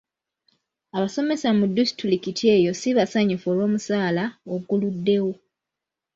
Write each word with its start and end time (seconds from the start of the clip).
Abasomesa 0.97 1.47
mu 1.57 1.65
disitulikiti 1.77 2.43
eyo 2.55 2.71
ssi 2.75 2.89
basanyufu 2.97 3.45
olw'omusaala 3.53 4.23
oguluddewo. 4.53 5.31